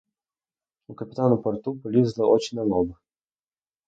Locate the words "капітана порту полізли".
1.01-2.25